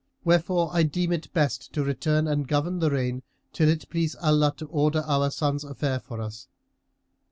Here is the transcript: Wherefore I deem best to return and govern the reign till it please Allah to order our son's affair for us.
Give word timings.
Wherefore 0.23 0.71
I 0.73 0.81
deem 0.81 1.13
best 1.31 1.73
to 1.73 1.83
return 1.83 2.27
and 2.27 2.47
govern 2.47 2.79
the 2.79 2.89
reign 2.89 3.21
till 3.53 3.69
it 3.69 3.87
please 3.91 4.15
Allah 4.15 4.51
to 4.57 4.65
order 4.65 5.03
our 5.05 5.29
son's 5.29 5.63
affair 5.63 5.99
for 5.99 6.19
us. 6.19 6.47